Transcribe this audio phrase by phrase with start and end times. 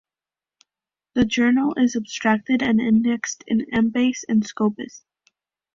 [1.13, 5.05] The journal is abstracted and indexed in Embase and Scopus.